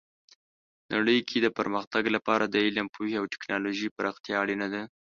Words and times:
نړۍ 0.93 1.19
کې 1.29 1.37
د 1.41 1.47
پرمختګ 1.57 2.03
لپاره 2.15 2.45
د 2.47 2.55
علم، 2.65 2.87
پوهې 2.95 3.15
او 3.19 3.25
ټیکنالوژۍ 3.33 3.87
پراختیا 3.97 4.35
اړینه 4.43 4.67
ده. 4.73 4.81